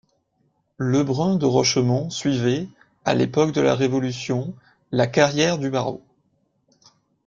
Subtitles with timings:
[0.79, 2.67] Lebrun de Rochemont suivait,
[3.05, 4.51] à l'époque de la Révolution,
[4.91, 6.01] la carrière du barreau.